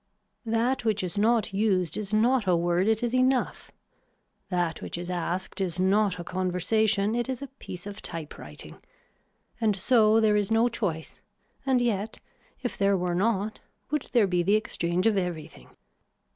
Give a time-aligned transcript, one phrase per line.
[0.47, 3.69] That which is not used is not a word it is enough.
[4.49, 8.81] That which is asked is not a conversation, it is a piece of typewriting.
[9.59, 11.21] And so there is no choice
[11.67, 12.19] and yet
[12.63, 13.59] if there were not
[13.91, 15.69] would there be the exchange of everything.